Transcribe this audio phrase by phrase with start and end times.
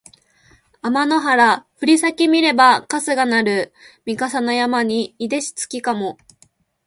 [0.81, 3.71] あまの原ふりさけ見ればかすがなる
[4.03, 6.17] み笠の山にいでし月かも